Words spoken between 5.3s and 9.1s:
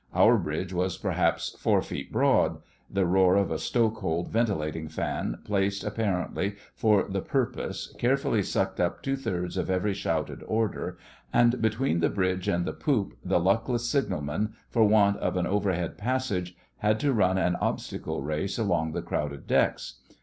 placed apparently for that purpose, carefully sucked up